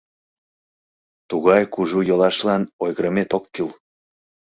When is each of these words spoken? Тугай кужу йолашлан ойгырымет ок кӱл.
Тугай 1.29 1.63
кужу 1.73 1.99
йолашлан 2.09 2.61
ойгырымет 2.83 3.29
ок 3.37 3.45
кӱл. 3.53 3.69